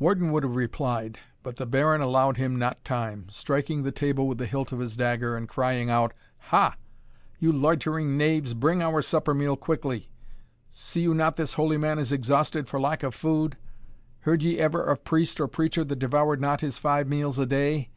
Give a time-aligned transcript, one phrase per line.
[0.00, 4.38] Warden would have replied; but the Baron allowed him not time, striking the table with
[4.38, 6.12] the hilt of his dagger, and crying out,
[6.50, 6.74] "Ha!
[7.38, 10.10] you loitering knaves, bring our supper meal quickly.
[10.72, 13.56] See you not this holy man is exhausted for lack of food?
[14.22, 17.90] heard ye ever of priest or preacher that devoured not his five meals a day?"